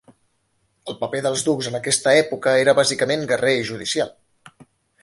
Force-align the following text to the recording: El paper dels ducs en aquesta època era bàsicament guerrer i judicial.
El 0.91 0.95
paper 1.01 1.21
dels 1.25 1.43
ducs 1.49 1.69
en 1.73 1.77
aquesta 1.81 2.15
època 2.23 2.55
era 2.63 2.77
bàsicament 2.81 3.29
guerrer 3.35 3.55
i 3.61 3.71
judicial. 3.71 4.15